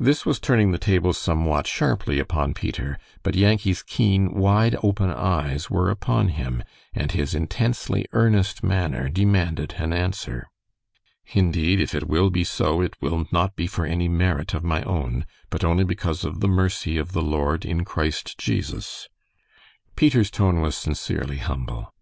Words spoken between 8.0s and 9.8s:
earnest manner demanded